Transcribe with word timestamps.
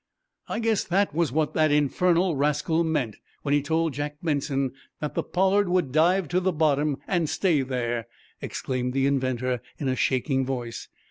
"I 0.49 0.57
guess 0.57 0.83
that 0.85 1.13
was 1.13 1.31
what 1.31 1.53
the 1.53 1.71
infernal 1.71 2.35
rascal 2.35 2.83
meant 2.83 3.17
when 3.43 3.53
he 3.53 3.61
told 3.61 3.93
Jack 3.93 4.15
Benson 4.23 4.71
that 4.99 5.13
the 5.13 5.21
'Pollard' 5.21 5.69
would 5.69 5.91
dive 5.91 6.27
to 6.29 6.39
the 6.39 6.51
bottom 6.51 6.97
and 7.07 7.29
stay 7.29 7.61
there," 7.61 8.07
exclaimed 8.41 8.93
the 8.93 9.05
inventor, 9.05 9.61
in 9.77 9.87
a 9.87 9.95
shaking 9.95 10.43
voice. 10.43 10.87